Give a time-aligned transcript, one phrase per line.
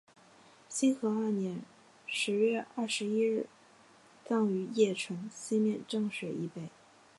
[0.67, 1.61] 兴和二年
[2.07, 3.45] 十月廿一日
[4.25, 6.69] 葬于邺城西面漳水以北。